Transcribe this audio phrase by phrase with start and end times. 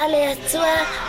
[0.00, 0.34] Aliyah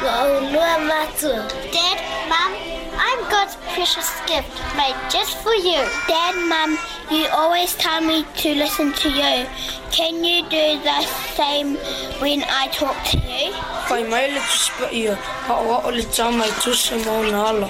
[0.03, 2.51] Dad, Mom,
[2.99, 5.79] I'm God's precious gift made just for you.
[6.09, 6.77] Dad, Mom,
[7.09, 9.45] you always tell me to listen to you.
[9.91, 11.01] Can you do the
[11.37, 11.77] same
[12.19, 13.53] when I talk to you?
[13.87, 15.15] Kai mai le tuspa ia,
[15.47, 17.69] ha o o le tama i tusa mauna ala.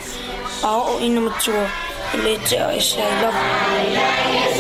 [0.65, 1.69] A o ina matua,
[2.23, 4.50] le te a isa i love.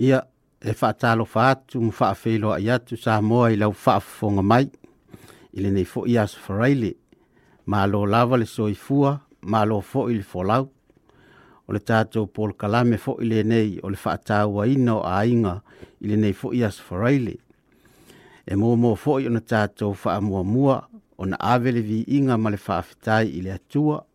[0.00, 0.24] ia
[0.60, 4.66] e fatalo fa atu ma faafeiloa i atu sa moa i lau faafofoga mai
[5.52, 6.94] i lenei foʻi asofaraile
[7.66, 9.20] malo lava le soifua
[9.52, 10.64] malo foʻi le lau
[11.68, 16.60] o le tatou pol kalame ile nei o le faatauaina o aiga fo ia foʻi
[16.68, 17.34] asofaraile
[18.50, 24.06] e momo foʻi ona tatou faamuamua ona ave le viiga ma le faafetai i atua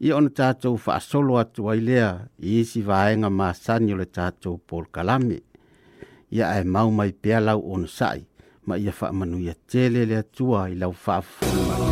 [0.00, 2.08] ia ona tatou faasolo atu ai lea
[2.42, 5.38] i isi vaega masani o le tatou pol kalame
[6.30, 8.22] ia ae mau mai pea lau ona saʻi
[8.66, 11.87] ma ia faamanuia tele le atua i lau faafofoli mai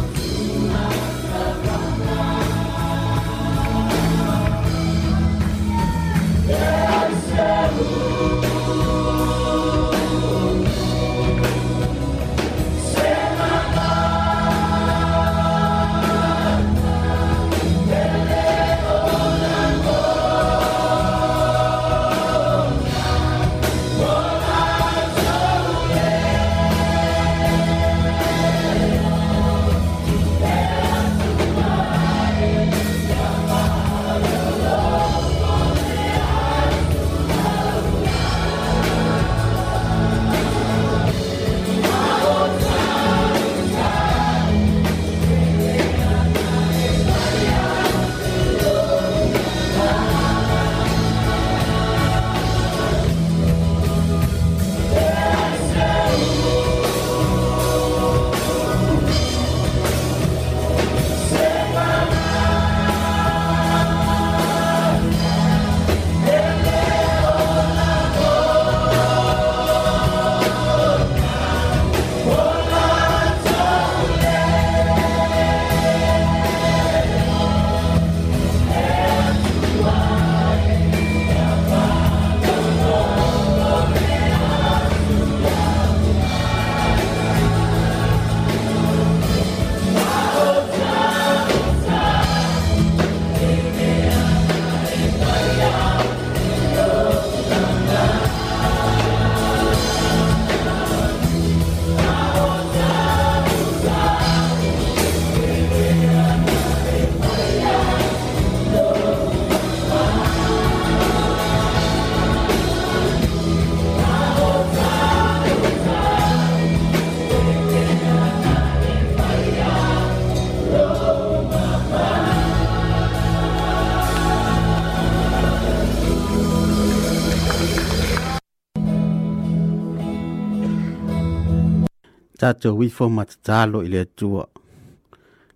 [132.53, 134.45] tatou ifo matatalo i le atua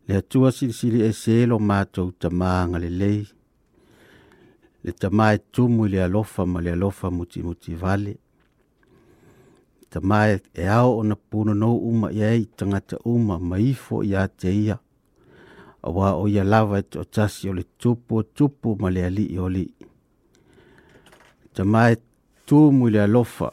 [0.09, 3.21] le atua silisili ese lo matou tamā galelei
[4.85, 8.15] le tamā e tumu i le alofa ma le alofa mutimuti vale
[9.93, 10.19] tamā
[10.63, 14.77] e ao ona punonou uma ia ai i tagata uma ma ifo iā te ia
[15.87, 19.47] auā o ia lava e toʻatasi o le tupu o tupu ma le alii o
[19.51, 19.71] alii
[21.57, 21.97] tamā e
[22.47, 23.49] tumu i le alofa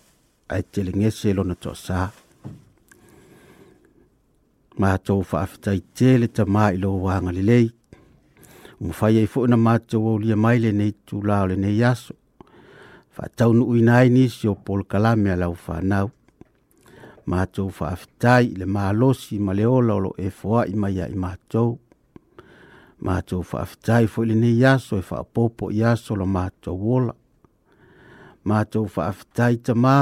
[0.53, 2.25] ae telegese lona toʻasā
[4.77, 7.65] matou fa'afetaite le tamā i lo uaga lelei
[8.79, 12.13] umafai ai fo'i na matou aulia mai lenei tulā o lenei aso
[13.15, 16.12] fa ataunu'uina ai niisiopola kalame a lau fānau
[17.31, 21.71] matou fa'afetai i le malosi ma le ola o loo efoa'i mai ia i matou
[23.06, 27.13] matou fa'afetai foi lenei aso e fa apoopo i aso la matou ola
[28.50, 29.97] matou fa'afetai tamā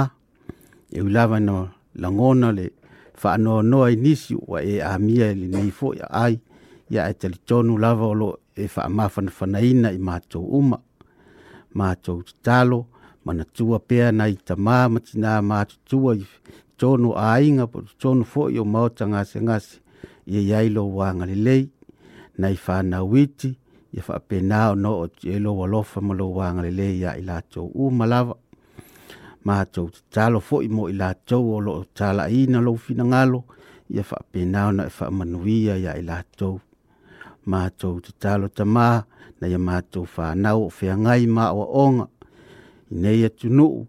[0.97, 1.55] eui lava na
[2.01, 2.65] lagona le
[3.21, 6.35] fa no no ai nisi wa e a mia e li nei fo ya ai
[6.89, 10.77] ya e tel tonu lava lo e fa ma fan fanaina i mato uma
[11.73, 12.79] mato talo
[13.25, 15.57] mana tua pe na i ta ma ma tina ma
[15.87, 16.25] tua i
[16.79, 19.79] tonu ai nga po tonu fo yo ma tanga se nga se
[20.31, 21.63] ye yai lo wa nga le lei
[22.39, 23.49] na i fa na witi
[23.93, 26.71] ye fa pe na no o tielo wa lo fa ma lo wa nga le
[26.79, 28.35] lei ya i la tua uma lava
[29.47, 33.43] matou tatalo foʻi mo i latou o loo
[33.95, 36.59] ya fa finagalo na faapena ona e faamanuia iā i latou
[37.45, 38.87] matou tatalo tamā
[39.39, 40.69] na ya ma ia fa fanau o
[41.03, 42.05] ngai ma ong oaoga
[42.91, 43.87] inei atunuu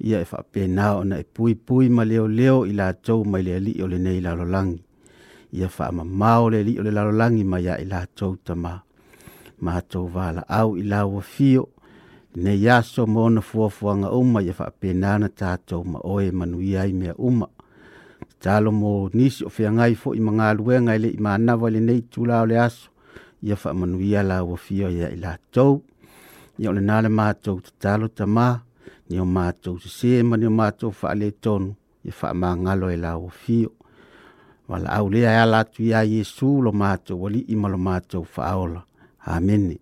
[0.00, 1.24] ia e faapena na e
[1.66, 4.72] pui ma leo leoleo i latou mai le alii o fa ma
[5.60, 8.34] ma faamamao le alii o le i ma iā i latou
[10.14, 11.62] va la au i lau fio
[12.36, 17.48] ne ia so mona fuafuaga uma ia faapenana tatou ma oe manuia ai mea uma
[18.40, 22.58] talo mo nisi o feagai foʻi magaluega i leʻi manava i lenei itula o le
[22.60, 22.90] aso
[23.42, 23.58] ia
[24.12, 25.82] ya la ua fia ia i latou
[26.58, 28.58] ia o lenā le matou tatalo tamā
[29.10, 31.74] ni o matou sesē ma ni o matou faalē tonu
[32.04, 33.72] ia faamagalo e la ua fio
[34.68, 38.82] valaau lea e ala atu iā iesu lo matou alii ma lo matou faaola
[39.24, 39.78] amene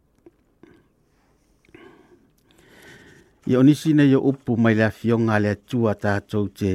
[3.46, 6.70] i o nisi nei o upu mai le afionga le atua tātou te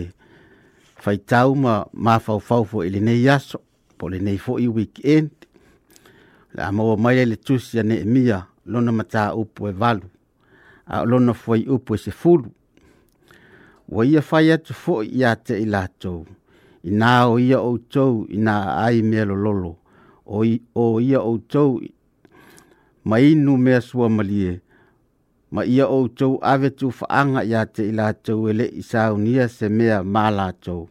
[1.03, 3.59] whaitau ma mawhau fo i le nei aso,
[3.97, 5.31] po le nei fo i weekend.
[6.55, 10.07] La amaua mai le tusi ane e mia, lona mata upu e valu,
[10.85, 12.47] a lona fwai upu e se fulu.
[13.89, 16.23] Wa ia whai atu fo i a te i lātou,
[16.87, 19.75] i nā o ia o tou i nā ai mea lo lolo,
[20.25, 21.81] o, i, o ia o tou
[23.03, 24.61] mai inu mea sua malie,
[25.51, 30.29] ma ia outou ave tufaaga ya te i latou e leʻi saunia se mea ma
[30.31, 30.87] latou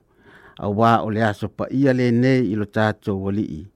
[0.61, 3.67] auā o le aso le lenei i lo tatou alii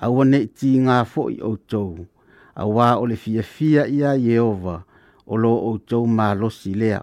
[0.00, 2.06] aua neʻi tigā foʻi outou
[2.56, 4.84] auā o le fiafia ia ieova
[5.26, 7.00] o lo outou malosi lea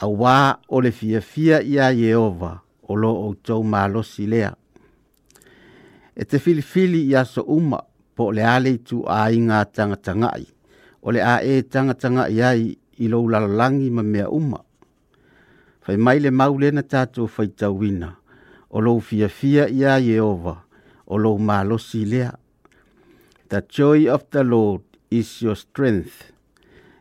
[0.00, 4.50] auā o le fiafia ia yeova o lo outou malosi lea
[6.16, 7.80] e te filifili i aso uma
[8.20, 10.44] po le ale tu a inga tanga tanga i.
[11.00, 12.36] O le a e tanga tanga i
[13.02, 14.60] i lo lalangi ma mea uma.
[15.82, 18.08] Fai mai le mau le na tato fai tawina.
[18.76, 20.54] O lo fia fia i a Yehova.
[21.08, 22.28] O lo malosi lea.
[23.50, 24.82] The joy of the Lord
[25.18, 26.16] is your strength.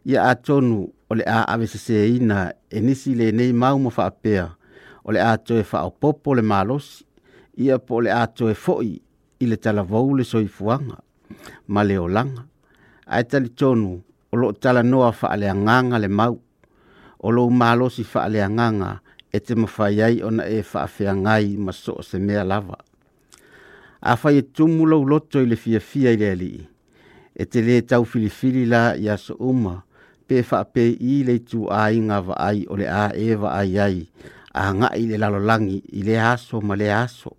[0.09, 2.39] Ia atonu ole o le a avesese ina
[2.71, 4.45] e nisi le nei mau ma fa apea.
[5.03, 7.03] O a toe fa o popo le malosi.
[7.63, 8.89] Ia pole le a toe foi
[9.43, 10.99] ile talavou le soifuanga
[11.73, 12.41] ma le olaga
[13.15, 13.91] ae talitonu
[14.33, 16.35] o loo talanoa faaleagaga le mau
[17.25, 18.89] o lou malosi faaleagaga
[19.35, 22.77] e te mawhai ai ona e whaafea ngai ma so se mea lava.
[24.01, 26.61] A whai e tumu lau loto i le fia fia i le alii.
[27.35, 29.75] E te le tau filifili la i aso uma,
[30.27, 33.73] pe whaape i le tu a inga wa ai o le a e wa ai
[33.85, 33.97] ai,
[34.53, 37.31] a nga i le lalolangi i le aso ma le aso.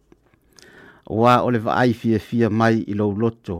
[1.21, 3.57] Wa o le wa ai fia fia mai i lau loto,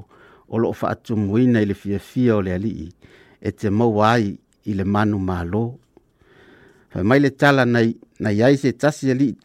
[0.51, 2.89] o loo faatumuina i le fiafia o le alii
[3.41, 4.33] e te maua ai
[4.71, 5.63] i le manu mālō
[6.95, 9.37] faemai le tala nai nai ai se tasi alii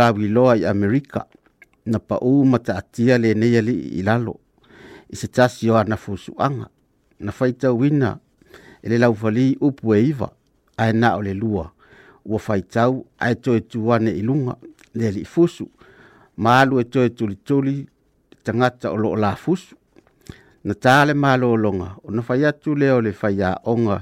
[0.00, 1.26] lauiloa i amerika
[1.86, 4.34] na pa'ū ma taatia lenei alii i lalo
[5.10, 6.68] i se tasi o ana fusuaga
[7.20, 8.18] na faitauina
[8.82, 10.30] e le laufalii upu e iva
[10.76, 11.72] ae na o le lua
[12.24, 14.56] ua faitau ae toe tuane i luga
[14.94, 15.68] le alii fusu
[16.36, 17.88] ma alu e toe tulituli
[18.44, 19.76] tagata o loo lafusu
[20.68, 23.36] na tāle mālōlonga o na whai atu leo le whai
[23.72, 23.96] onga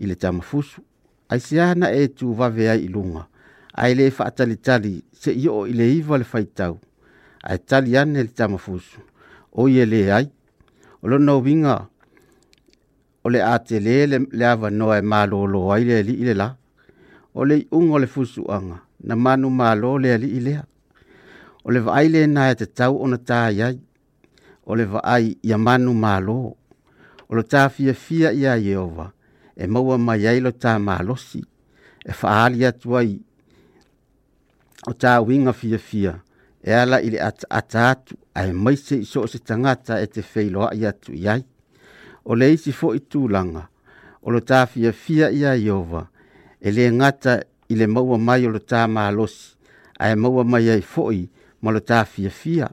[0.00, 0.80] i le tamafusu.
[1.28, 3.26] Ai siana e tū wawe ai ilunga.
[3.74, 4.92] Ai le wha atali tali
[5.22, 6.78] se i o i le iwa le whai tau.
[7.42, 9.00] Ai tali ane le tamafusu.
[9.60, 10.28] O ye le ai.
[11.02, 11.76] O lo nau winga
[13.24, 16.48] o le ate le le le awa noa e mālōlo ai le li ile la.
[17.34, 20.62] O le unga le fusu anga na manu mālō le li ilea.
[21.64, 23.76] O le vaile na e te tau o na tāi ai.
[24.66, 26.56] o le vaai ia manu malo.
[27.28, 29.12] O lo ta fia fia ia Yehova,
[29.56, 30.72] e maua mai ai lo ta
[31.26, 31.40] si
[32.08, 33.20] e faali atuai.
[34.86, 36.20] O ta winga fia fia,
[36.62, 40.74] e ala ili ata ata atu, a e maise iso se e te feilo a
[40.74, 41.44] iatu iai.
[42.24, 43.68] O isi fo i tūlanga,
[44.22, 46.08] o lo ta fia fia ia Yehova,
[46.60, 49.56] e le ngata ile le maua mai lo ta malosi,
[49.98, 51.28] a e maua mai ai fo i,
[51.62, 52.30] ma lo ta fia.
[52.30, 52.70] fia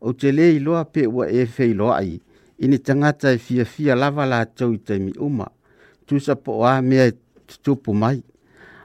[0.00, 2.20] o te le i loa pe ua e fei loa ai,
[2.58, 5.46] ini ni tangata e fia fia lava la tau i te mi uma,
[6.06, 7.12] tu sa po a mea e
[7.48, 8.18] tutupu mai,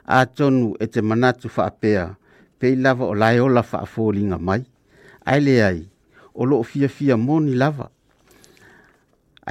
[0.04, 2.04] a tonu e te manatu wha apea,
[2.58, 3.86] pe i lava o lai ola wha
[4.34, 4.62] a mai,
[5.30, 5.88] ai le ai,
[6.34, 7.90] o loo fia fia moni lava,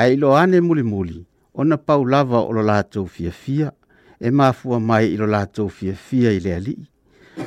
[0.04, 1.26] ai lo ane muli muli,
[1.60, 3.72] ona pau lava o lo la tau fia fia,
[4.20, 6.76] e mafua mai i lo la tau fia fia i le ali,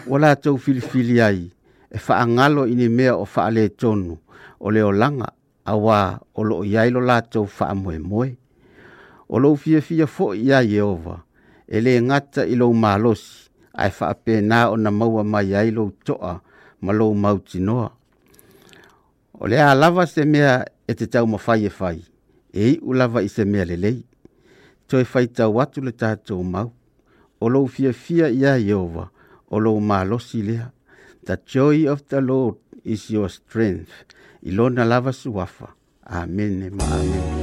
[0.09, 1.51] o la tau fili fili ai,
[1.95, 4.19] e faangalo i ni mea o faale tonu
[4.61, 5.31] o leo langa
[5.65, 5.99] a wā
[6.35, 8.35] o loo iai lo lātou faamoe moe.
[9.29, 11.23] O loo fia fia fo ya Yehova,
[11.69, 15.91] e le ngata i loo malosi, ai faape nā o na maua mai iai loo
[16.05, 16.41] toa
[16.81, 17.89] ma loo mauti noa.
[19.41, 21.99] O le alava se mea e te tau ma fai e fai,
[22.53, 24.03] e i ulava i se mea lelei.
[24.89, 26.71] To e fai tau atu le tātou mau,
[27.41, 29.09] o loo fia fia ia Yehova,
[29.51, 30.74] o loo malosi lea.
[31.25, 33.89] The joy of the Lord is your strength.
[34.45, 35.71] Ilona lava suafa.
[36.07, 36.69] Amen.
[36.69, 37.41] Amen.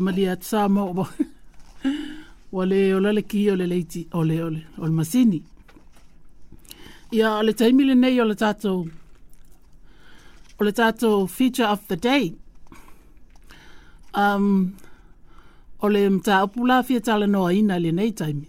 [0.00, 1.04] amali at sa mo bo
[2.56, 5.40] wale ola le ki ole le ti ole ole ol masini
[7.12, 8.72] ya ole taimi le nei ole tato
[10.60, 12.32] ole tato feature of the day
[14.16, 14.74] um
[15.84, 18.46] ole mta opula fi tala no ina le nei taimi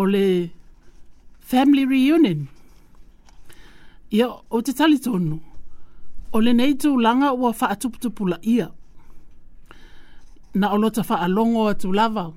[0.00, 0.24] ole
[1.50, 2.48] family reunion
[4.10, 5.36] ya o te tali tonu
[6.32, 8.68] ole neitu langa wa fa atuputupula ia
[10.54, 12.32] na o lota wha alongo atu lava.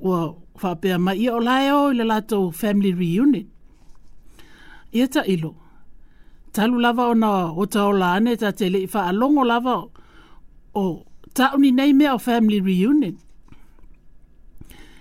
[0.00, 3.46] Ua wha ma ia o lae o ila lato family reunion.
[4.94, 5.54] Ia ta ilo.
[6.52, 9.84] Talu lava o na o ta o laane ta tele i wha alongo lava
[10.82, 11.04] o
[11.36, 13.14] ta uni nei mea o family reunion.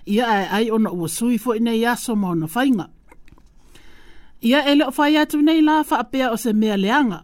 [0.08, 2.86] Ia ai ai ona ua sui fo ina i aso ma ona whainga.
[4.50, 7.20] Ia ele o whai atu nei la wha pia o se mea leanga.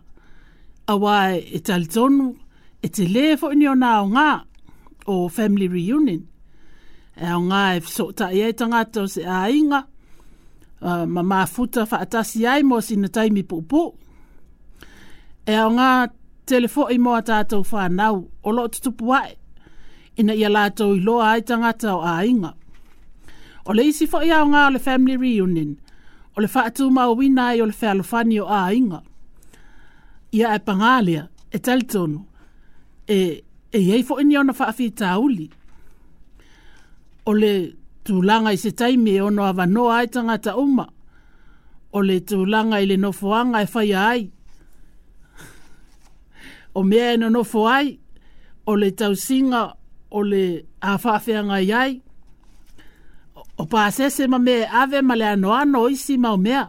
[0.92, 2.26] Awai e talitonu
[2.84, 4.28] e te le fo ni ona o nga
[5.14, 6.22] o family reunion
[7.16, 9.80] e o nga e so ta e tanga to se a inga
[10.88, 13.82] uh, ma ma futa fa atasi ai mo sina taimi popo
[15.46, 15.90] e o nga
[16.50, 19.36] telefo i mo ata to fa nau o lo tu tu e.
[20.20, 22.52] ina ia lato i lo ai tangata o a inga
[23.68, 25.72] o le isi fo ia o nga o le family reunion
[26.36, 29.00] o le fa atu ma o wina i o le fa alofani o a inga
[30.38, 31.82] ia e pangalia e tal
[33.08, 35.46] e e ei fo ni ona fa afi tauli
[37.30, 37.52] ole
[38.06, 40.86] tu langa i se taimi e ono ava no ai tanga ta uma
[41.98, 44.22] ole tu langa i le no foanga e fai ai
[46.74, 47.88] o mea e no fo ai
[48.72, 49.64] ole tau singa
[50.18, 50.44] ole
[50.82, 51.92] a fa afianga i ai
[53.58, 56.64] o pa sese ma mea ave ma le anoa no isi ma o mea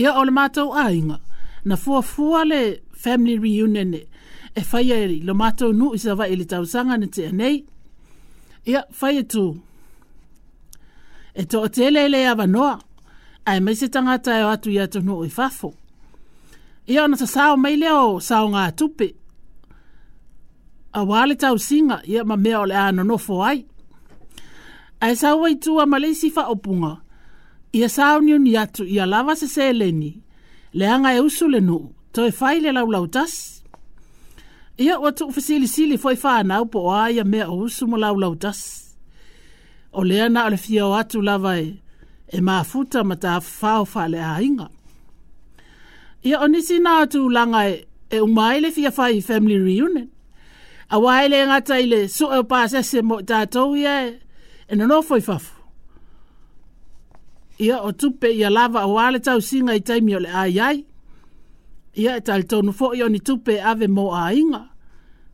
[0.00, 1.16] ia ole mātou ainga
[1.68, 2.60] na fua fua le
[3.02, 4.02] family reunion e
[4.54, 7.56] e fai e lo mato nu i sa vai tau sanga ni te anei.
[8.70, 9.44] Ia, fai e tu.
[11.34, 12.74] E to o te lele e avanoa,
[13.48, 15.68] ai mai se tangata e o atu i atu nu i fafo.
[16.90, 19.08] Ia, ona sa sao mai leo sao ngā tupe.
[20.92, 23.60] A wale tau singa, ia ma mea o ano no fo ai.
[25.02, 26.92] Ai sao wai tua ma leisi fa opunga.
[27.78, 30.12] Ia sao ni ni atu, ia lava se se leni.
[30.78, 31.78] Leanga e usule le nu,
[32.12, 33.04] to fai le lau lau
[34.82, 38.70] ia ua tuufasilisili foi fanau po o aia mea o usu mo laulau tasi
[39.92, 41.78] o lea na o fia o atu lava e
[42.28, 44.66] e mafuta ma tafao faaleaiga
[46.28, 50.08] ia o nisi na tulaga e, e uma le fia fai family reunion
[50.92, 52.44] A ai le e gata i le suʻe o
[52.90, 54.20] se mo i tatou ia e,
[54.70, 55.54] e nono foi fafu
[57.64, 60.76] ia o tupe ia lava auā tau singa i taimi o le aiai
[62.02, 64.62] ia e talitonu foʻi oni tupe ave mo aiga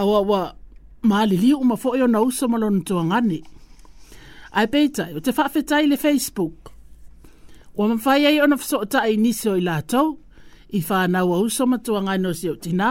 [0.00, 0.42] aua ua
[1.08, 3.38] maaliliu ma foʻi ona uso ma lona tuagani
[4.58, 6.56] ae peita o te faafetai le facebook
[7.76, 10.08] ua mafai ai ona fesootaʻi nisi o i latou
[10.72, 12.88] i fanau a uso ma tuagani o siʻotinā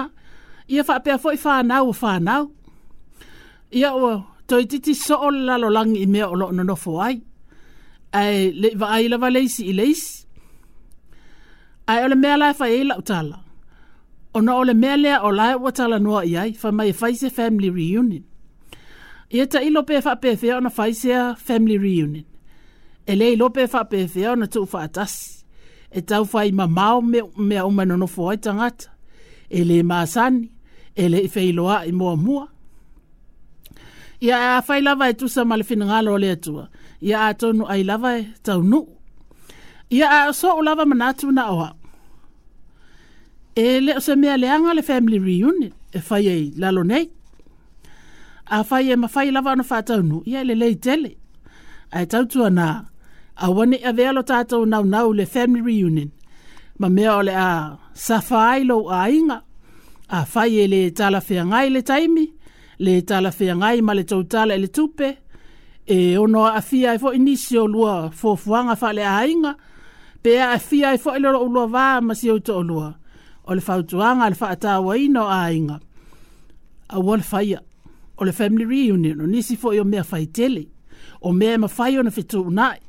[0.74, 2.44] ia faapea foʻi fanau o fanau
[3.80, 4.14] ia ua
[4.50, 7.16] toititi soʻo le lalolagi i mea o loo nonofo ai
[8.20, 10.12] ae le i vaai lava leisi i leisi
[11.92, 13.38] ae o le mea la e fai ai laʻu tala
[14.36, 18.24] ona ole mea o lae ua talanoa i ai fa mai faise family reunion
[19.36, 21.14] ia ta ilo pe fa pe fe ona faise
[21.48, 22.26] family reunion
[23.12, 25.14] ele ilo pe fa pe fe ona tu fa atas
[25.92, 27.20] e tau fai ma mau me
[27.50, 28.88] me o mana no foi tangata
[29.58, 30.34] ele ma san
[31.04, 32.40] ele fe ilo a i mo mo
[34.26, 36.54] ia a fai lava e tu sa mal fin ngalo le tu
[37.08, 38.82] ia a tonu ai lava e tau nu
[39.98, 41.68] ia a so lava manatu na o
[43.64, 45.58] e le o se mea leanga le family reunion
[45.92, 47.06] e fai ei lalo nei.
[48.46, 51.12] A fai e ma fai lava ana fata unu, ia le lei tele.
[51.96, 52.68] A e tautua na,
[53.36, 56.10] a wane a vealo tātou nau nau le family reunion.
[56.80, 59.38] Ma mea ole a safa ai lo a inga.
[60.08, 62.26] A fai e le tala fea ngai le taimi,
[62.86, 65.10] le tala fea ngai ma le tau tala e le tupe.
[65.96, 69.54] E ono a fia e fo inisio lua fofuanga fa le a inga.
[70.24, 72.90] Pea a fia e fo ilo e lua vaa ma si to lua.
[73.48, 75.80] o le fautuaga a le faatauaina o aiga
[76.90, 77.60] aua le faia
[78.18, 80.68] o le family reunion o nisi foʻi o mea faitele
[81.22, 82.82] o mea e mafai ona fetuunaʻi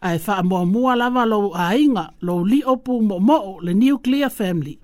[0.00, 4.78] ae faamuamua lava lou aiga lou liʻo pumoʻomoʻo le nuclear family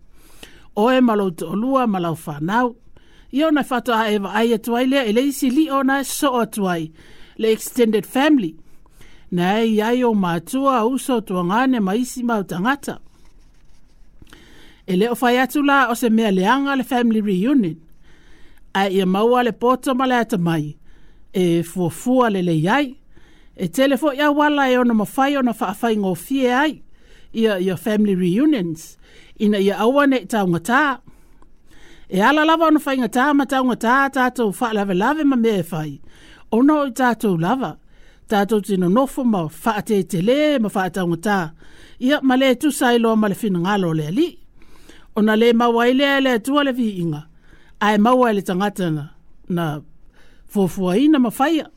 [0.77, 2.77] oe ma lou toʻalua ma lau fanau
[3.33, 6.05] ia ona e faatoʻae vaai atu ai lea i e le isi liʻo ona e
[6.05, 6.93] soʻo atu ai
[7.41, 8.55] le extended family
[9.33, 13.01] na e iai ou matua o tuagane ma isi mau tagata
[14.89, 17.77] E leo fai atu la o se mea leanga le family reunion.
[18.75, 20.77] A ia maua le poto ma le ata mai.
[21.35, 22.95] E fuafua le le iai.
[23.57, 26.83] E telefo ia wala e ona mawhai ona whaafai ngō fie ai.
[27.35, 28.81] Ia, ia family reunions.
[29.43, 30.41] Ina ia awane ta.
[32.09, 33.45] E ala lava ona whainga tā ma
[33.83, 35.93] ta tātou wha lave lave ma mea e whai.
[36.57, 37.73] Ono i tātou lava
[38.31, 41.39] tātou tino nofo ma wha te le ma wha taunga tā.
[42.07, 44.31] Ia ma le tu sailo ma le fina ngalo le ali.
[45.17, 47.21] ona le maua i lea le atua le fiiga
[47.81, 48.87] ae maua e le tagata
[49.49, 49.81] na,
[50.49, 51.69] fuafuaina mafaia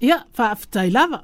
[0.00, 1.22] ia faafetai lava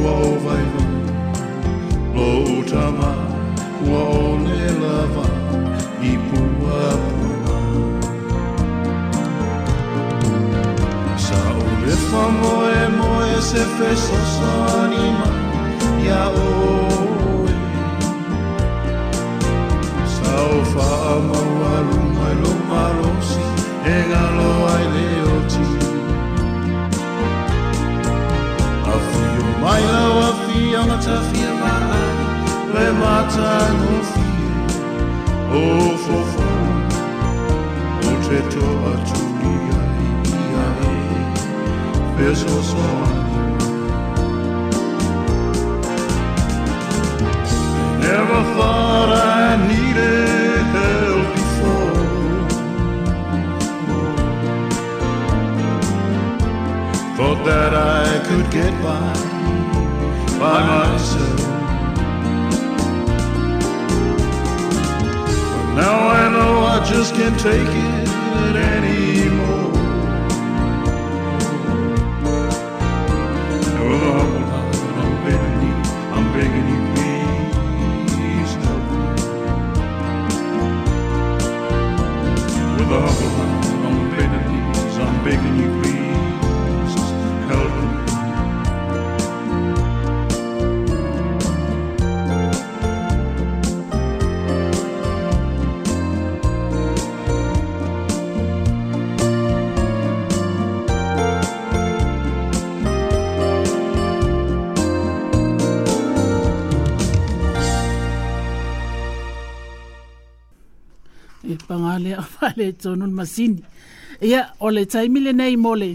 [0.02, 0.85] ua o vai vai.
[12.10, 12.66] como
[13.36, 15.25] ese peso son
[112.58, 113.62] le tonu masini.
[114.22, 115.90] Ia, o le taimile nei mo le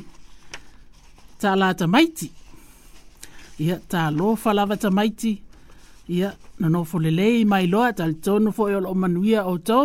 [1.42, 2.28] tālata maiti.
[3.64, 5.34] Ia, tā lo falava ta maiti.
[6.16, 6.30] Ia,
[6.74, 9.84] nofo le lei mai loa tal tonu fo o manuia o tau.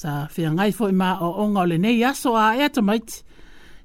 [0.00, 2.80] Sa whia ngai fo i maa o onga o le nei aso a ea ta
[2.88, 3.16] maiti.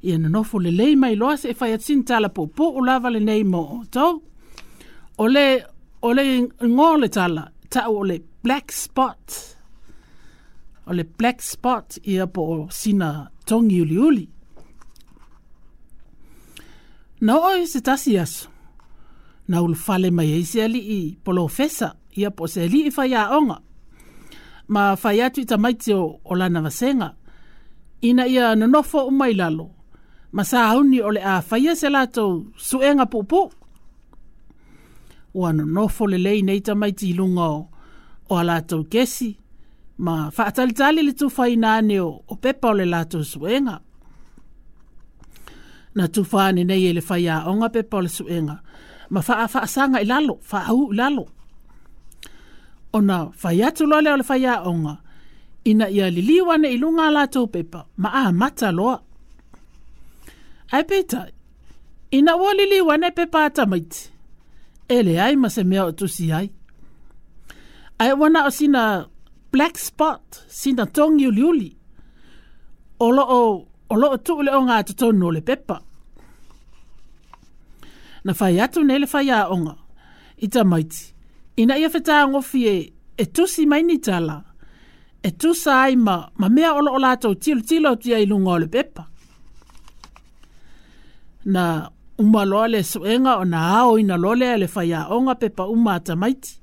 [0.08, 0.16] Ia
[0.64, 3.44] le lei mai loa se e whai atin tala po ulava o lava le nei
[3.52, 4.12] mo o tau.
[5.22, 5.48] O le,
[6.02, 6.24] o le
[6.68, 7.44] ngō le tala,
[7.74, 9.24] tau o le black spot.
[10.90, 14.26] o le black spot ia po o sina tongi uli uli.
[17.22, 18.50] Na i se tasi aso.
[19.48, 22.92] Na ulu fale mai ei se ali i polo fesa ia po se ali i
[22.96, 23.58] fai aonga.
[24.74, 27.10] Ma fai atu i tamaiti o, o lana vasenga.
[28.08, 29.68] Ina ia nonofo umai lalo.
[30.36, 32.24] Ma sa hauni o le er a faia se lato
[32.68, 33.42] suenga er pupu.
[35.38, 37.60] Ua nonofo le lei nei tamaiti ilunga o,
[38.30, 39.30] o a lato kesi.
[40.04, 41.70] ma faatalitali le tufai na
[42.10, 43.22] o, o pepa o le latou
[45.96, 48.56] na tufā nenei e le fai aʻoga pepa o le suʻega
[49.14, 51.24] ma faafaasaga i lalo faaau i lalo
[52.98, 54.40] ona fai atu loa lea o le fai
[55.70, 58.98] ina ia liliu ane i luga a pepa ma amata loa
[60.74, 61.30] Ai peitai
[62.18, 64.02] ina ua liliu ane pepa atamaiti
[64.88, 66.48] e leai ma se mea o tusi ai
[68.04, 68.82] ae ua o sina
[69.52, 71.70] black spot sina tongi uliuli.
[73.00, 75.80] Olo o, olo o tu ule o ngā tatou no le pepa.
[78.26, 79.76] Na whai atu nele whai a onga,
[80.44, 81.06] i ta maiti.
[81.60, 82.76] Ina ia whetā ngofi e,
[83.18, 84.42] e tusi mai ni tala.
[85.24, 88.68] E tusa ai ma, ma mea olo o lātou tilo tilo tia i lunga le
[88.72, 89.06] pepa.
[91.46, 91.66] Na
[92.20, 96.58] umaloa le suenga o na ao ina lolea le whai a onga pepa umata maiti.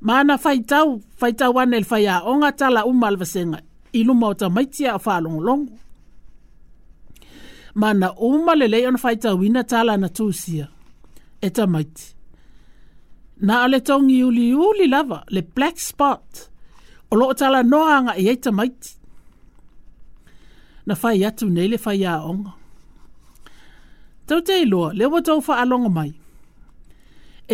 [0.00, 3.58] Mana faitau, faitau wana il faya onga tala umal vasenga
[3.92, 5.68] ilu mauta maitia a faa long.
[7.74, 10.68] Mana umal lele on faitau ina tala na tuusia.
[11.42, 12.14] Eta maiti.
[13.40, 16.48] Na ale tongi uli uli lava, le black spot.
[17.10, 18.90] Olo o tala noanga anga eita maiti.
[20.86, 22.52] Na fai atu nele fai a onga.
[24.26, 26.10] Tau te ilua, le watou faa longa mai.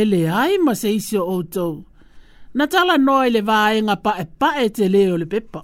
[0.00, 1.72] Ele ai ma seisio o tau
[2.58, 5.60] na tala noa i le vāenga pae pae te leo le pepa.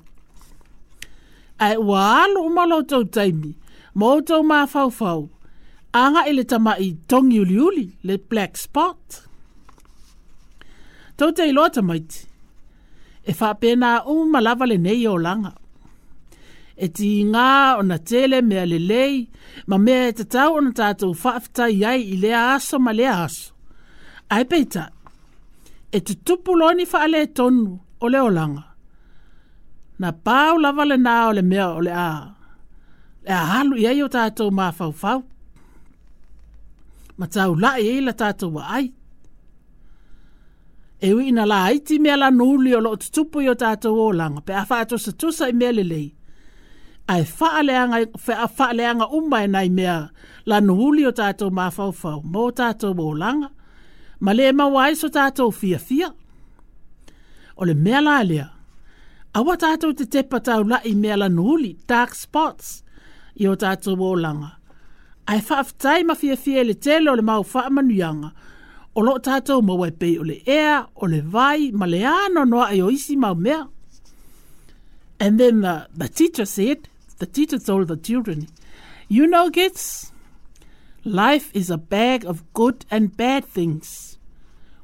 [1.63, 3.53] Ai ua alu umalo tau taimi,
[4.01, 5.27] mōtou mā fau
[6.01, 9.21] anga i le tama i tongi uli uli, le black spot.
[11.19, 12.25] Tau te iloa tamaiti,
[13.29, 15.55] e whapena u malava le nei o langa.
[16.81, 19.27] E ti ngā o na tele mea le lei,
[19.69, 23.53] ma mea e tatau o na tātou whaafitai iai i lea aso ma lea aso.
[24.33, 24.89] Ai peitai
[25.93, 28.63] e te tupu loa ni whaale e tonu o le olanga.
[30.01, 32.11] Na pāu lava le nā o le mea o le a.
[33.25, 35.19] E a halu i o tātou mā fau fau.
[37.19, 38.87] Ma tāu lai e la tātou wa ai.
[41.05, 43.99] E ui ina la aiti mea la nūli o lo te tupu i o tātou
[43.99, 44.41] o langa.
[44.49, 46.07] Pe a whaato sa tusa i mea lelei.
[47.11, 49.99] Ai whaaleanga umai nai mea
[50.47, 52.23] la nūli o tātou mā fau fau.
[52.25, 53.53] Mō tātou o langa
[54.25, 56.11] ma le ma wai so tātou fia fia.
[57.57, 58.47] O le mea la lea,
[59.39, 62.81] awa tātou te tepa tau la i mea la nuhuli, dark spots,
[63.41, 64.55] i o tātou o langa.
[65.31, 68.33] Ai whaaftai ma fia fia le tele o le mau wha manuianga,
[68.99, 72.45] o lo tātou ma wai pei o le ea, o le vai, ma le ano
[72.45, 73.65] noa e o isi mau mea.
[75.21, 78.49] And then the, the teacher said, the teacher told the children,
[79.09, 80.13] you know kids,
[81.05, 84.19] Life is a bag of good and bad things.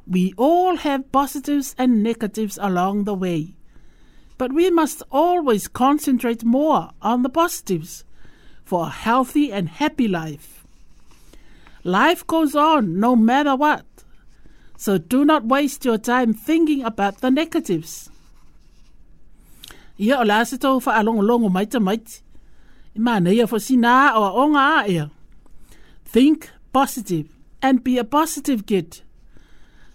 [0.07, 3.57] We all have positives and negatives along the way.
[4.39, 8.03] But we must always concentrate more on the positives
[8.65, 10.67] for a healthy and happy life.
[11.85, 13.85] Life goes on no matter what,
[14.79, 18.09] so do not waste your time thinking about the negatives.
[20.01, 21.99] Ia o lāse tau wha alongolongo mai ta mai.
[23.47, 25.11] fo sina o onga a
[26.07, 26.51] think
[27.63, 29.03] and be a positive kid.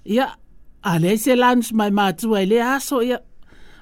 [0.08, 0.32] Ia,
[0.84, 3.20] a le se lunch my mātua i le aso ia,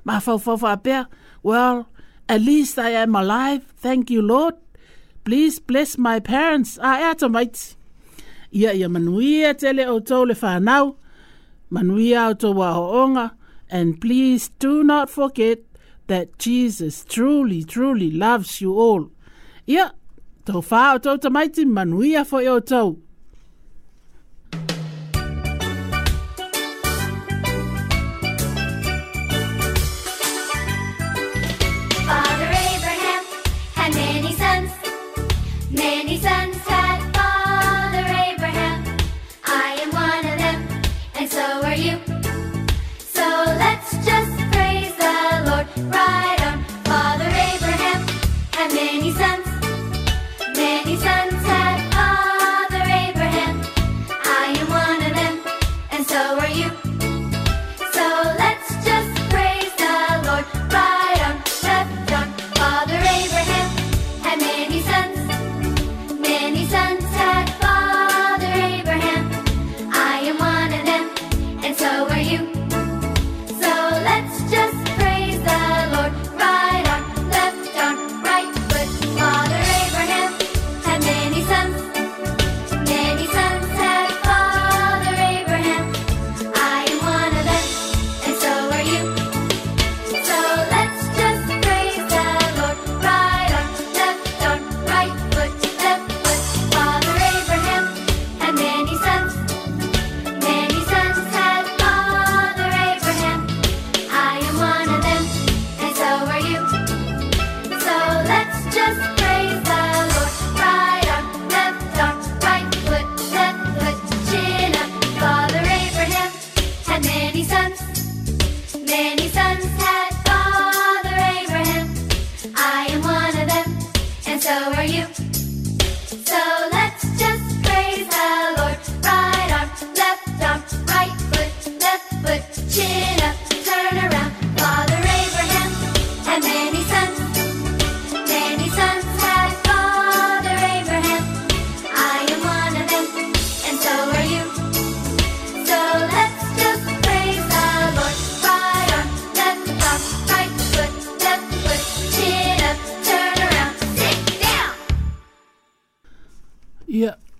[0.03, 1.05] ma fawfawa pēr,
[1.41, 1.85] well,
[2.27, 4.55] at least I am alive, thank you Lord.
[5.23, 7.75] Please bless my parents, a ea tamaiti.
[8.53, 10.97] Ia ia manuia tele o tau le whanau,
[11.71, 13.31] manuia o tau wahoonga,
[13.71, 15.59] and please do not forget
[16.07, 19.09] that Jesus truly, truly loves you all.
[19.65, 19.91] Yeah.
[20.49, 22.95] Tau whā o tau tamaiti manuia fo e o tau.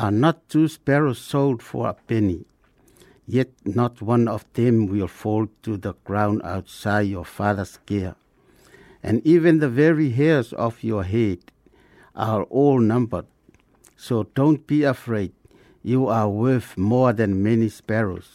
[0.00, 2.44] Are not two sparrows sold for a penny?
[3.26, 8.14] Yet not one of them will fall to the ground outside your Father's care.
[9.02, 11.40] And even the very hairs of your head
[12.14, 13.26] are all numbered.
[13.96, 15.32] So don't be afraid.
[15.82, 18.28] You are worth more than many sparrows.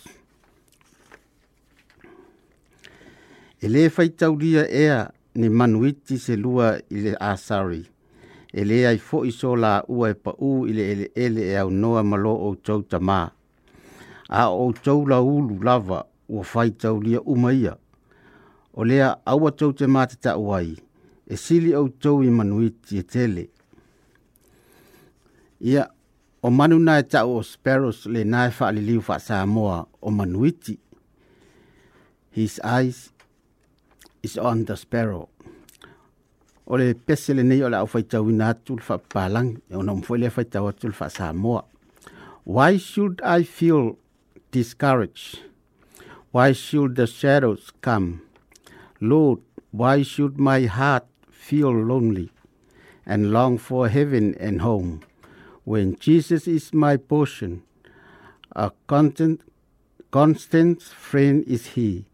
[3.62, 7.88] E faitaulia ea ni manuiti se lua i asari.
[8.54, 12.18] e le ai foʻi so la ua e paʻū i le eleele e aunoa ma
[12.18, 13.20] lo outou tamā
[14.30, 17.76] a o outou ulu lava ua fai taulia uma ia
[18.74, 20.78] o lea aua tou te matataʻu ai
[21.28, 23.48] e sili outou i manuiti e tele
[25.60, 25.90] ia
[26.44, 30.80] o manu na e o sparrows lenā e faaliliu faasamoa o manuiti
[32.32, 33.12] his eyes
[34.22, 35.28] is on the sparrow
[36.66, 38.76] o le pese lenei o le atu
[40.16, 41.64] le faitau atu le faasamoa
[42.46, 43.96] why should i feel
[44.52, 45.40] discouraged
[46.32, 48.22] why should the shadows come
[49.02, 49.40] lord
[49.72, 52.32] why should my heart feel lonely
[53.06, 55.02] and long for heaven and home
[55.66, 57.64] when jesus is my portion
[58.56, 59.42] a constant,
[60.12, 62.06] constant friend is he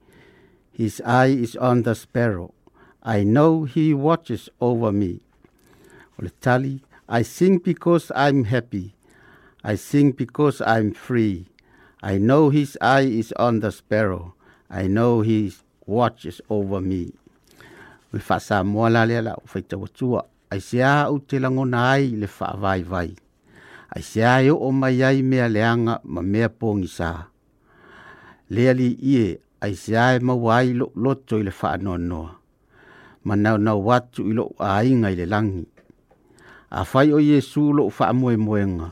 [0.72, 2.54] his eye is on the sparrow
[3.02, 5.22] I know He watches over me.
[6.41, 8.93] Tali, I sing because I'm happy.
[9.64, 11.47] I sing because I'm free.
[12.04, 14.36] I know His eye is on the sparrow.
[14.70, 15.54] I know He
[15.86, 17.14] watches over me.
[18.12, 20.26] We fasa mola lela, la fita watua.
[20.52, 23.16] I sea u te langona le fa vai vai.
[23.95, 27.28] Ai sea yo o mai ai mea leanga ma mea pongi sa.
[28.50, 32.39] Le ie ai sea e mawai lo loto le fa noa
[33.30, 35.65] ma nau nau watu i loko ainga i le langi.
[36.73, 38.88] A fai o Yesu lo wha amoe moenga,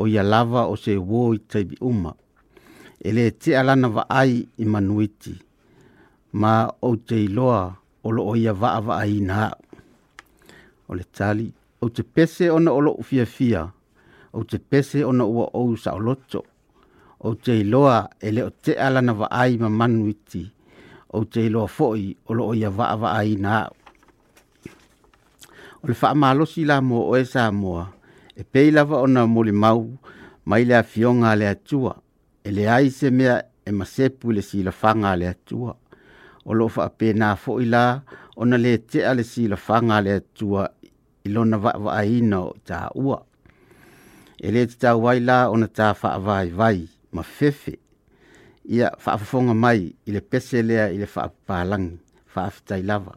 [0.00, 2.12] o ia lava o se wō i taibi uma,
[3.06, 4.32] ele le te alana wa ai
[4.62, 5.34] i manuiti,
[6.40, 6.52] ma
[6.88, 7.60] o te iloa
[8.04, 9.38] o loko ia wa awa ai na.
[10.88, 11.48] O le tali,
[11.84, 13.62] o te pese ona o lo fia fia,
[14.38, 16.40] o te pese ona ua ou sa o loto,
[17.28, 17.96] o te iloa
[18.26, 20.42] ele le o te alana wa ai ma manuiti, ma manuiti,
[21.12, 23.56] o te loa foi o loo ia vaa vaa i na
[25.82, 27.84] O le faa malo si la mo o e sa moa,
[28.36, 29.82] e pei lava o na mo mau,
[30.48, 31.92] mai le a fionga le atua,
[32.44, 32.88] e le ai
[33.18, 35.72] mea e masepu le si la fanga le atua.
[36.48, 37.84] O loo faa pe na fo i la,
[38.36, 40.62] o na le te le si la fanga le atua,
[41.24, 43.18] i lo na vaa vaa i na o ta ua.
[44.44, 46.78] E le te tau wai la, o na ta faa vai vai,
[47.14, 47.74] ma fefe,
[48.70, 51.06] ia faafofoga mai i le pese lea i le
[52.34, 53.12] faafetai lava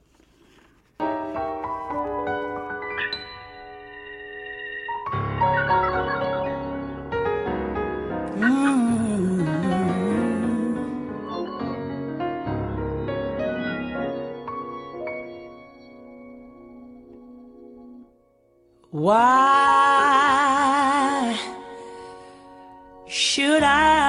[19.05, 21.35] Why
[23.07, 24.02] should I?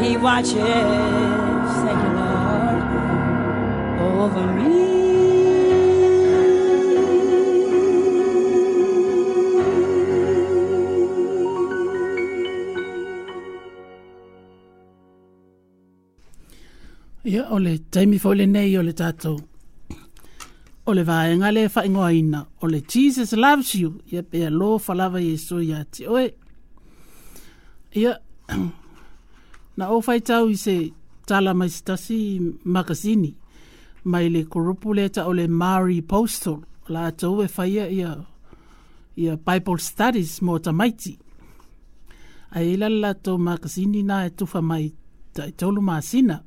[0.04, 2.84] He watches, thank you, Lord,
[4.00, 4.70] over me.
[17.24, 19.36] Ia o le taimi fo le nei o le tātou.
[20.88, 22.46] O le vāenga le whaingoa ina.
[22.62, 24.00] O le Jesus loves you.
[24.14, 26.30] Ia pēa lō whalawa Yesu ia te oe.
[28.00, 28.16] Ia
[29.80, 30.76] na o fai tau i se
[31.30, 32.20] tala mai stasi
[32.76, 33.32] makasini
[34.12, 36.60] mai le kurupu le ta o le Māori Postal
[36.94, 38.12] la atau e fai a ia,
[39.24, 41.14] ia Bible Studies mō tamaiti.
[42.58, 44.86] A ila e la tō makasini na e tufa mai
[45.38, 46.38] ta e tolu maasina.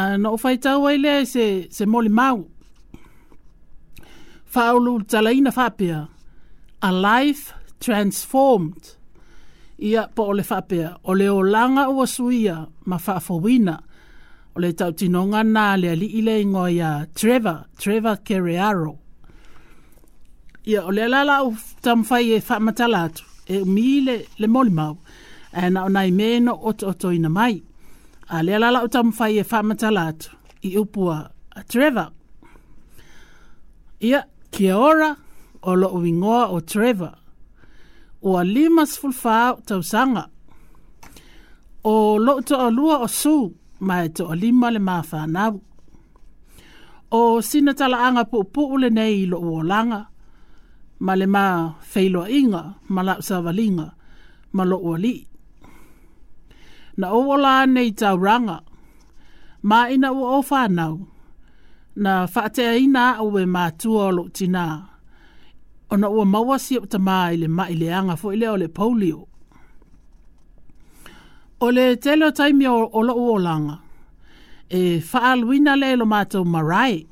[0.00, 1.46] A na o fai tau ai lea se,
[1.76, 2.46] se moli mau.
[4.54, 6.00] Whaolu talaina whapea.
[6.82, 7.02] A life transformed.
[7.02, 7.44] A life
[7.88, 8.92] transformed
[9.78, 13.82] ia po o le whapea, o o langa ua suia ma whaafowina,
[14.54, 16.64] o le tau tinonga nā le ali ile ingo
[17.14, 18.98] Trevor, Trevor Kerearo.
[20.66, 21.52] Ia o le alala u
[21.82, 24.96] tamwhai e whaamatala atu, e umi le, le moli mau,
[25.52, 27.62] e na o nai meno o to oto ina mai.
[28.30, 30.30] A le alala u tamwhai e whaamatala atu,
[30.62, 32.10] i upua a Trevor.
[34.00, 35.16] Ia, kia ora,
[35.62, 37.14] o lo uingoa o Trevor,
[38.24, 39.38] ua lima sfulfa
[39.68, 40.22] tausaga
[41.84, 41.94] o
[42.26, 43.34] loo toʻalua o su
[43.86, 45.52] ma e toʻalima le mafanau
[47.18, 50.00] o sina talaaga puʻupuʻu lenei i loʻu olaga
[51.04, 52.62] ma le mafeiloaʻiga
[52.94, 53.86] ma lau savaliga
[54.56, 55.22] ma loʻu alii
[56.98, 57.90] na ou ola nei
[58.26, 58.56] ranga,
[59.68, 60.94] ma ina ua ou fanau
[62.02, 64.28] na faateaina o we matua o loʻu
[65.94, 69.20] ona ua mawasi o tamā i le maʻi leaga foʻi lea o le paulio
[71.60, 73.74] Ole le tele o taimi o loʻu olaga
[74.68, 77.06] e faaaluina lea le lo matou marae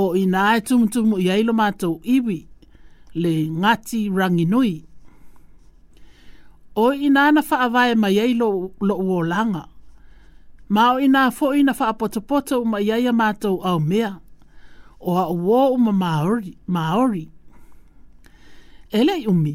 [0.00, 1.52] o inā e tumutumu i ai lo
[2.14, 2.38] iwi
[3.22, 4.84] le ngati ranginui.
[6.82, 9.62] o inā na faavae mai ai loʻu olaga
[10.74, 14.10] ma o inā foʻi na faapotopoto uma i ai a matou aomea
[15.08, 16.52] o a uo o ma maori.
[16.66, 17.24] maori.
[18.92, 19.54] Ele umi,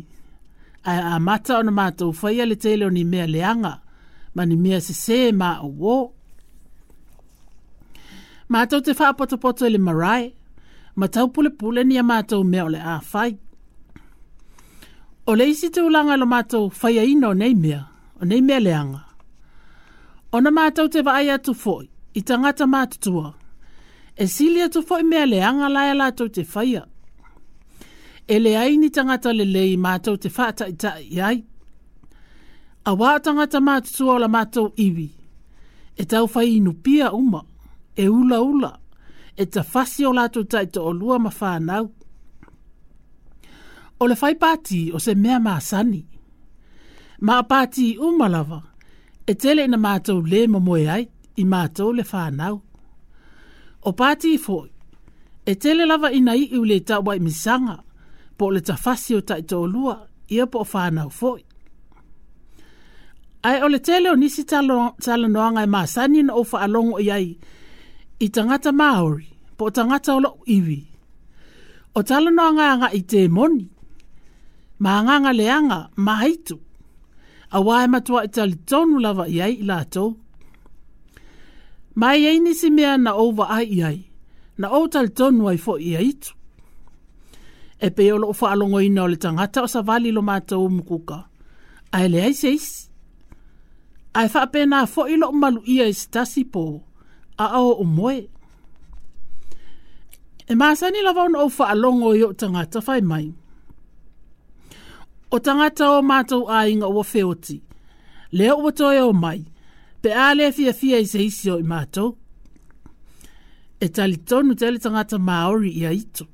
[0.83, 3.73] a, a mata o na mata o faya le teile o ni mea leanga,
[4.35, 5.99] ma ni mea se se ma uo.
[8.51, 10.27] Mata o te wha poto poto ele marae,
[10.97, 13.31] ma tau pule pule ni a mata o mea o a fai.
[15.29, 17.81] O le isi te ulanga lo mata o faya ino nei mea,
[18.21, 19.01] o nei mea leanga.
[20.35, 21.85] O na mata o te vaaya tu foi,
[22.17, 23.27] i tangata mata tuwa,
[24.17, 26.83] e sili atu fo mea le anga lai la tau te whaia.
[28.27, 31.37] E le ai ni tangata le lei mātou te whaata i ta i ai.
[32.83, 35.07] A wā tangata mātou o la mātou iwi.
[35.97, 37.41] E tau whai inu pia uma,
[37.95, 38.71] e ula ula,
[39.37, 41.87] e ta fasi o lātou tai ta o lua ma whānau.
[44.01, 46.01] O le whai pāti o se mea mā sani.
[47.21, 48.61] Mā pāti umalawa,
[49.25, 51.05] e tele ina mātou le mamoe ai
[51.37, 52.61] i mātou le whānau.
[53.87, 54.67] O pāti i fōi,
[55.47, 57.77] e tele lava ina i i ule tāua i misanga,
[58.37, 59.93] po le tafasi o tai tō lua,
[60.35, 61.37] ia po whānau fōi.
[63.47, 67.29] Ai o le tele o nisi tala noanga e māsani na ofa alongo i ai,
[68.19, 69.23] i tangata Māori,
[69.57, 70.79] po tangata o lau iwi.
[71.95, 73.63] O tala noanga anga i te moni,
[74.83, 76.59] ma anganga leanga, ma haitu,
[77.55, 80.11] a wae matua i e tali tonu lava i ai i lātou,
[81.97, 83.95] mai ei nisi mea na o wa ai
[84.61, 86.31] na o tal tonu ai fo ia itu.
[87.79, 91.19] E pe o loo alongo ina o le tangata o sa vali lo mātou mkuka.
[91.93, 92.65] A ele ai seis.
[94.13, 96.63] A e wha pena fo ilo o malu ia i stasi po,
[97.37, 98.19] a ao o moe.
[100.49, 103.27] E maasani la vaun o alongo i o tangata fai mai.
[105.33, 107.57] O tangata o mātou a inga o feoti.
[108.37, 109.13] Leo o toi o mai.
[109.13, 109.41] Leo o toi o mai
[110.07, 112.09] pe ale fia fia i isi o i mātou.
[113.83, 116.25] E tali tonu tele tangata Māori i aito.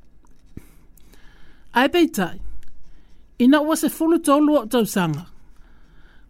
[1.74, 2.38] Ai pei tai,
[3.42, 5.24] ina ua se fulu tolu o tau sanga,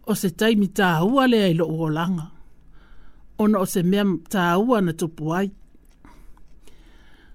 [0.08, 2.24] o se taimi tā hua lea i lo uolanga,
[3.44, 5.50] ona o se mea tā hua na tupu ai.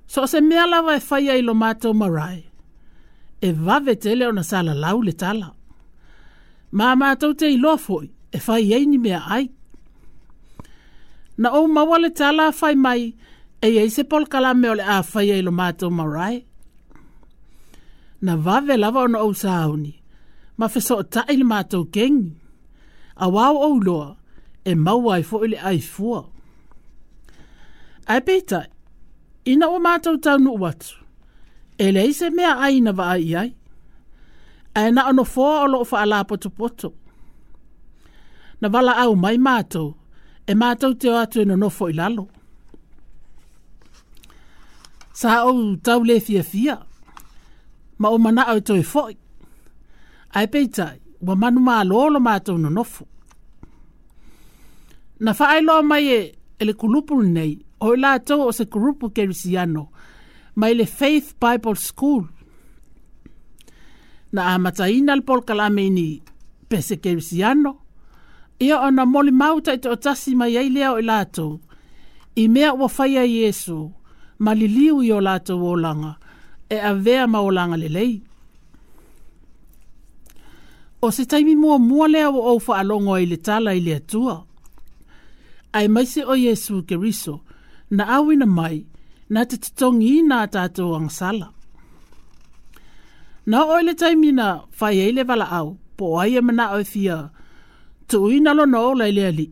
[0.09, 2.41] So o se mea lawa e faya i lo mātou marae,
[3.47, 5.51] e vave tele ona sala lau le tala.
[6.73, 9.55] Mā mātou te i lofoi, e faya i ni mea aiki
[11.41, 13.03] na o maua le tala fai mai
[13.63, 16.37] e ei se pol kala me ole a fai e lo mātou marae.
[18.25, 19.93] Na vave lava ona au sauni,
[20.59, 22.33] ma fiso o tae le mātou kengi,
[23.15, 24.09] a wau au loa
[24.69, 26.21] e maua i fo'ile ai fua.
[28.11, 28.59] Ai pita,
[29.51, 30.97] ina o mātou tau nu watu,
[31.79, 33.49] e lei se mea aina va ai ai,
[34.79, 36.89] ai na ono fua o loo fa'a la poto poto.
[38.59, 39.89] Na vala au mai mātou,
[40.49, 42.23] e mātou te atu e nonofo i lalo.
[45.13, 46.79] Sa au tau le fia fia,
[48.01, 49.13] ma o mana au tau e foi.
[50.37, 50.95] Ai peitai,
[51.25, 53.05] wa manu mā lolo mātou nonofo.
[55.19, 56.19] Na whaai loa mai e,
[56.59, 59.89] e le kulupul nei, o i lātou o se kurupu kerisiano,
[60.57, 62.23] mai le Faith Bible School.
[64.33, 66.07] Na amataina le polkalame ni
[66.69, 67.75] pese kerisiano,
[68.61, 71.51] Ia ona moli mauta i te otasi mai ai leo i lātou.
[72.35, 73.77] I mea ua whaia i esu,
[74.43, 76.13] ma li liu i o lātou o langa,
[76.69, 78.17] e a vea ma o langa lelei.
[81.01, 83.95] O se taimi mua mua lea wa o wha alongo i le tala i le
[84.01, 84.35] atua.
[85.73, 87.37] Ai maise o Yesu ke riso,
[87.91, 88.83] na awina mai,
[89.29, 91.47] na te tatongi i nā tātou ang sala.
[93.47, 94.49] Na o le taimi na
[94.79, 97.23] whaia i le vala au, po aia mana o fia,
[98.09, 99.47] tu ina lo no la ile ali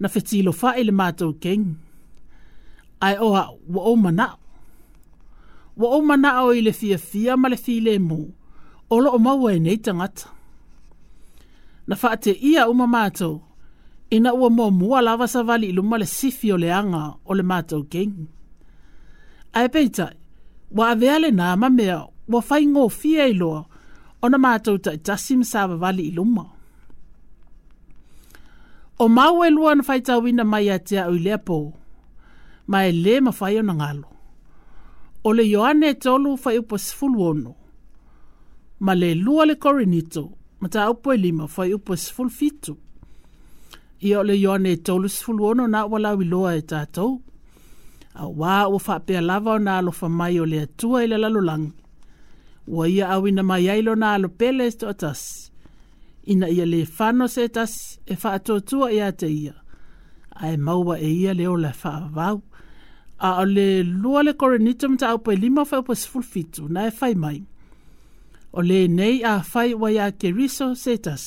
[0.00, 1.64] na fetsi lo fa ile e mato king
[3.06, 3.42] ai oha
[3.74, 4.26] wa o mana
[5.80, 8.18] wa o mana o ile fia fia ma le file mo
[8.92, 10.16] o lo o ma wa nei tangat
[11.88, 13.30] na fa te ia o mamato
[14.16, 17.32] ina o mo mo ala va sa vali lo ma le sifio le anga o
[17.38, 18.14] le mato keng.
[19.58, 20.06] ai peita
[20.76, 21.86] wa ave ale na ma me
[22.32, 23.48] wa fa ngo fia ilo
[24.24, 26.46] ona mato ta tasim sa vali lo mo
[28.98, 31.74] O mau e lua na fai tawina mai atea ui lepo.
[32.66, 34.08] Ma e le ma fai ona ngalo.
[35.24, 37.52] O le Ioane e tolu fai upo sifulu ono.
[38.80, 40.24] Ma le lua le korinito.
[40.60, 42.72] Ma ta upo e lima fai upo sifulu fitu.
[44.06, 47.20] Ia o le Ioane e tolu sifulu ono na wala wiloa e tatou.
[48.16, 48.96] A wā o fa
[49.28, 51.72] lava o na alo fa mai o le atua i le lalolangi.
[52.66, 55.45] Wa ia awina mai ailo na alo pele esto atasi
[56.32, 57.74] ina ia le fano se tas
[58.06, 59.54] e whaatotua ia te ia.
[60.34, 62.38] A e maua e ia leo la whaavau.
[63.18, 63.66] A o le
[64.00, 67.38] lua le koronitum ta au pae lima whae upas fulfitu na e whai mai.
[68.52, 71.24] O le nei a whai wa ia ke riso se tas.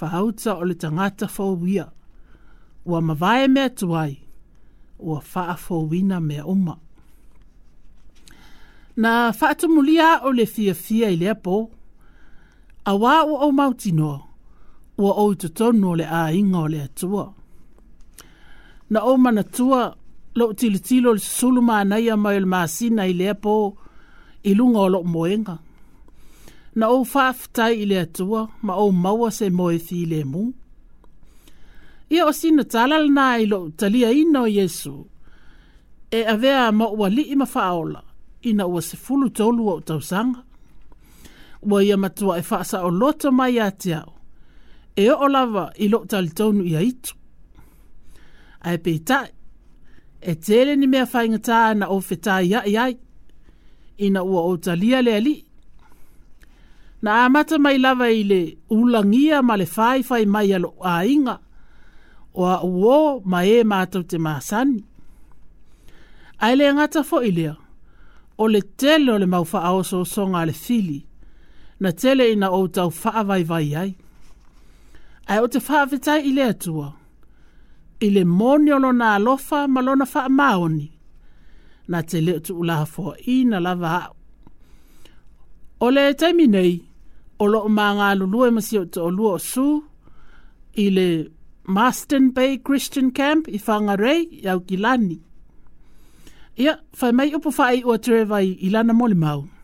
[0.00, 1.86] Whahauta o le tangata fau wia.
[2.88, 4.12] Ua mawae mea tuai.
[5.06, 6.76] Ua faa fau wina mea uma.
[9.02, 11.62] Na whaatumulia o le fia fia i lea pōu
[12.90, 14.10] a wā o au mauti no,
[14.98, 17.24] ua o to tono le a inga o le atua.
[18.90, 19.82] Na o mana tua,
[20.38, 22.68] lo tilo tilo le sulu maa ia mai le maa
[23.06, 23.54] i lea po,
[24.48, 25.54] i lunga o lo moenga.
[26.78, 30.42] Na o whaafutai i le atua, ma o maua se moethi i le mu.
[32.14, 34.94] Ia o sina talal na i lo talia ina o Yesu,
[36.10, 38.00] e avea ma ua li ima faaola,
[38.50, 40.40] ina ua se fulu tolu o tausanga
[41.62, 44.12] ua ia matua e faasa o lota mai a te au.
[44.96, 47.14] E o lava i lo tali tonu ia itu.
[48.60, 49.30] A e peitai,
[50.22, 52.96] e tere ni mea whainga tā na o whetā ia i ai,
[53.98, 55.36] ina ua o talia lea li.
[57.02, 58.40] Na amata mai lava i le
[58.70, 61.36] ulangia ma le whai whai mai alo a inga,
[62.34, 64.80] o a uo ma e mātou te māsani.
[66.40, 66.66] Ai le
[67.04, 67.54] fo i lea,
[68.38, 71.05] o le tele o le mauwha aoso o songa le fili,
[71.80, 73.92] na tele i na outau whaavaivai ai.
[75.28, 76.88] Ai o te whaavitai i lea tua.
[78.04, 80.88] I le moniono na alofa malona wha maoni.
[81.90, 84.14] Na te leo tu ula hafoa i na lava au.
[85.84, 86.74] O le taimi nei,
[87.38, 89.66] o loo maa ngā lulua masi o te olua o su,
[90.76, 91.06] i le
[91.76, 95.18] Marston Bay Christian Camp i whangarei i au ki lani.
[96.64, 99.40] Ia, whai mai upo whai ua trewai i lana mole mau.
[99.44, 99.54] Ia,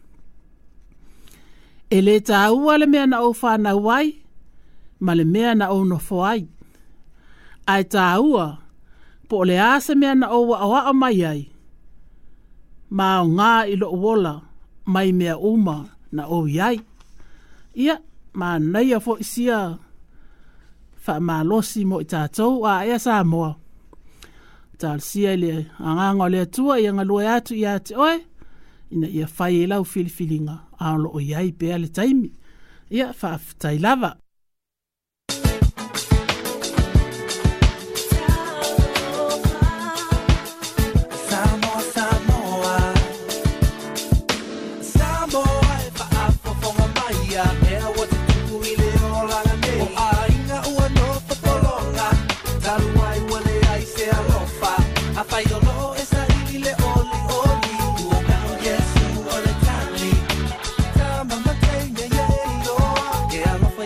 [1.92, 4.08] E le tāua le mea na o whānau ai,
[5.04, 6.46] ma le mea na o nofo ai.
[7.68, 8.46] Ai tāua,
[9.28, 11.42] po le ase mea na o wa awa o mai ai.
[12.96, 14.32] Ma o ngā ilo wola,
[14.88, 15.76] mai mea uma
[16.16, 16.78] na o iai.
[17.76, 17.98] Ia,
[18.40, 19.60] ma nei a fo isia,
[21.04, 23.52] wha malosi mo i tātou a ea Samoa.
[24.80, 28.16] Tālsia le, anganga le tua i angalua atu i ate oe,
[28.94, 32.30] ina ia fai e lau filifilinga a o iai pe ale taimi
[32.96, 34.10] ia fa tai lava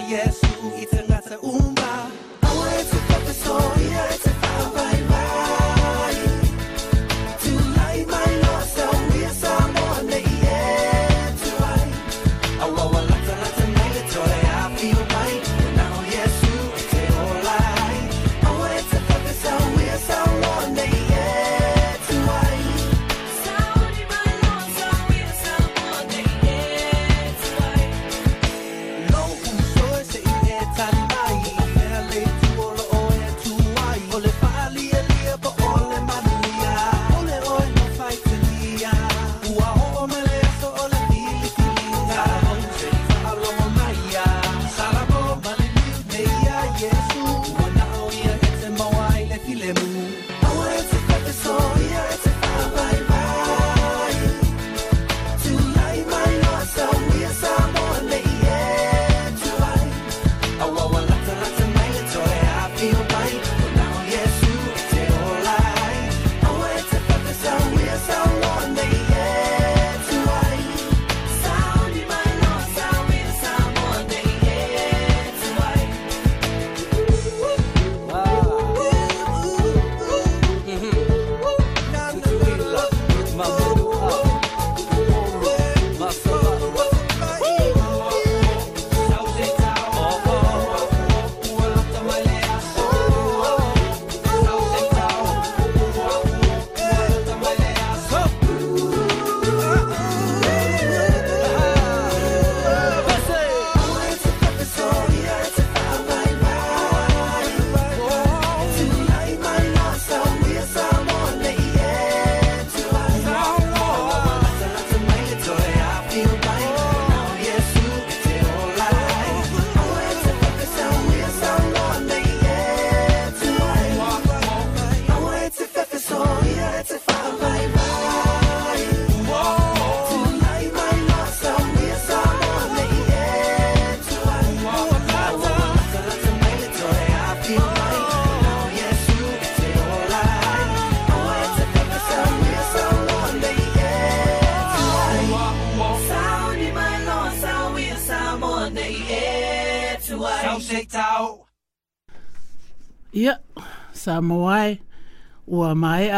[0.07, 0.46] yes.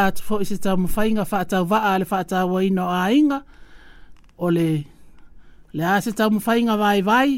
[0.08, 3.38] atu fo isi tau mawhainga whaatau waa le whaatau wa ino a inga
[4.38, 4.68] o le
[5.76, 7.30] le ase tau mawhainga vai vai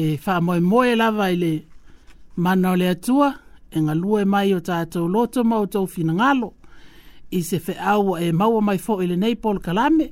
[0.00, 1.52] e wha moe moe lava i le
[2.44, 3.28] mana o le atua
[3.70, 6.48] e ngā lue mai o tātou loto mau tau fina ngalo
[7.30, 10.06] i se whi au e maua mai fo i le nei pol kalame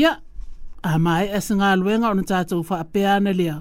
[0.00, 0.12] ia
[0.82, 3.56] a mai asa e ngā luenga o na tātou whaapeana lea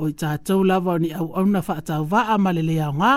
[0.00, 2.94] o i tātou lava o ni au au na whaatau waa ma le lea o
[3.00, 3.12] ngā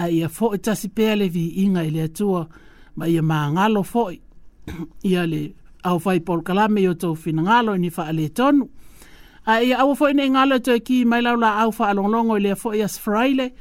[0.00, 2.61] a ia fo i tasi pēle vi inga i le atua ngā
[2.96, 4.20] ma ia mangalo foi
[5.02, 8.64] ia le au fai por kalame yo tau fina ngalo ni fa ale tonu
[9.46, 12.82] a ia au foi ne ngalo to ki mai laula au fa alonglongo ile foi
[12.82, 13.52] as fraile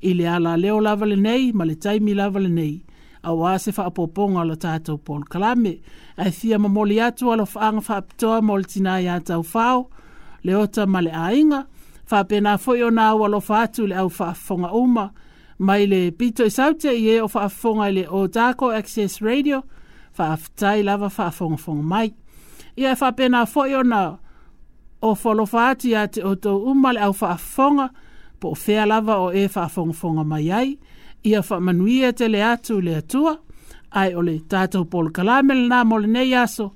[0.00, 2.76] ile ala leo lava le nei ma le taimi le nei
[3.22, 5.80] a wase se wha apoponga la tātou Paul Kalame.
[6.16, 9.90] A thia ma moli atu ala whaanga wha aptoa moli tina i atau whao,
[10.42, 11.66] le ma le ainga,
[12.10, 15.10] wha pena fwio nā wala wha atu le au wha fonga uma,
[15.60, 19.62] mai le pito i saute i e o whaafonga le o Dako Access Radio,
[20.18, 22.12] whaafitai lava whaafonga fonga mai.
[22.78, 24.06] Ia e whapena fo i ona
[25.02, 27.88] o wholofaati a te o tō umale au whaafonga,
[28.40, 30.78] po o fea lava o e whaafonga fonga mai ai,
[31.28, 33.36] ia whaamanuia te le atu le atua,
[33.92, 36.70] ai ole le tātou Paul Kalamele nā mole nei aso,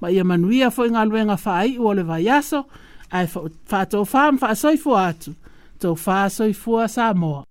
[0.00, 2.64] ma ia manuia fo i ngā luenga whaai ua le vai aso,
[3.12, 5.36] ai whaatou whaam whaasoifu atu,
[5.80, 7.44] tō whaasoifua sa moa.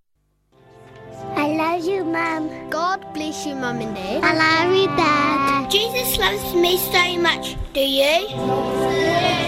[1.60, 2.70] love you, Mum.
[2.70, 4.24] God bless you, Mum and Dad.
[4.24, 5.70] I love you, Dad.
[5.70, 7.57] Jesus loves me so much.
[7.74, 8.20] Do you?
[8.32, 9.47] Yes.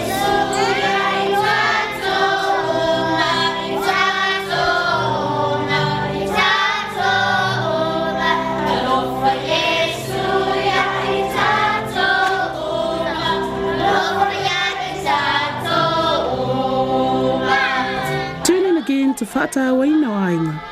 [18.84, 20.71] again to Fata Wainawainga.